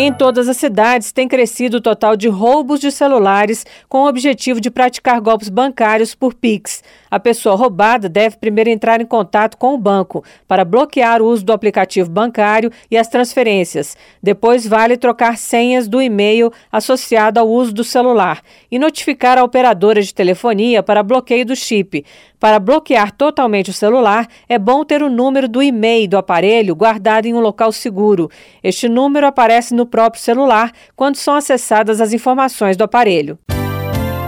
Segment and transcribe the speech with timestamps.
[0.00, 4.60] Em todas as cidades tem crescido o total de roubos de celulares com o objetivo
[4.60, 6.84] de praticar golpes bancários por Pix.
[7.10, 11.44] A pessoa roubada deve primeiro entrar em contato com o banco para bloquear o uso
[11.44, 13.96] do aplicativo bancário e as transferências.
[14.22, 18.40] Depois vale trocar senhas do e-mail associado ao uso do celular
[18.70, 22.04] e notificar a operadora de telefonia para bloqueio do chip.
[22.38, 27.26] Para bloquear totalmente o celular, é bom ter o número do e-mail do aparelho guardado
[27.26, 28.30] em um local seguro.
[28.62, 33.38] Este número aparece no próprio celular quando são acessadas as informações do aparelho.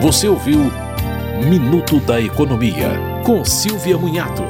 [0.00, 0.60] Você ouviu
[1.44, 2.88] Minuto da Economia,
[3.24, 4.42] com Silvia Munhato.